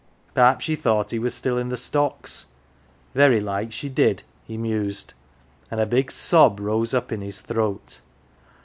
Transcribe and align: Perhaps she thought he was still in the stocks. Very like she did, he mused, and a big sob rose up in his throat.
Perhaps 0.33 0.65
she 0.65 0.75
thought 0.75 1.11
he 1.11 1.19
was 1.19 1.31
still 1.35 1.59
in 1.59 1.69
the 1.69 1.77
stocks. 1.77 2.47
Very 3.13 3.39
like 3.39 3.71
she 3.71 3.87
did, 3.87 4.23
he 4.47 4.57
mused, 4.57 5.13
and 5.69 5.79
a 5.79 5.85
big 5.85 6.11
sob 6.11 6.59
rose 6.59 6.95
up 6.95 7.11
in 7.11 7.21
his 7.21 7.39
throat. 7.39 8.01